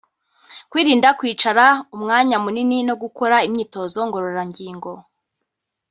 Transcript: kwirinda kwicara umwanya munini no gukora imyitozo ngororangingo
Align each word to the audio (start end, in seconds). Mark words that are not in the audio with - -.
kwirinda 0.71 1.09
kwicara 1.19 1.65
umwanya 1.95 2.37
munini 2.43 2.77
no 2.87 2.95
gukora 3.01 3.35
imyitozo 3.47 3.99
ngororangingo 4.07 4.91